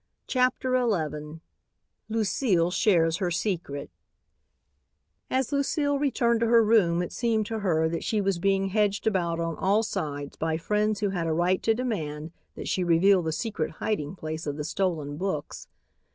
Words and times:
CHAPTER 0.25 0.73
XI 0.75 1.41
LUCILE 2.09 2.71
SHARES 2.71 3.17
HER 3.17 3.29
SECRET 3.29 3.91
As 5.29 5.51
Lucile 5.51 5.99
returned 5.99 6.39
to 6.39 6.47
her 6.47 6.63
room 6.63 7.03
it 7.03 7.11
seemed 7.13 7.45
to 7.45 7.59
her 7.59 7.87
that 7.87 8.03
she 8.03 8.19
was 8.19 8.39
being 8.39 8.69
hedged 8.69 9.05
about 9.05 9.39
on 9.39 9.55
all 9.57 9.83
sides 9.83 10.35
by 10.37 10.57
friends 10.57 11.01
who 11.01 11.09
had 11.09 11.27
a 11.27 11.33
right 11.33 11.61
to 11.61 11.75
demand 11.75 12.31
that 12.55 12.67
she 12.67 12.83
reveal 12.83 13.21
the 13.21 13.31
secret 13.31 13.73
hiding 13.73 14.15
place 14.15 14.47
of 14.47 14.57
the 14.57 14.63
stolen 14.63 15.17
books. 15.17 15.67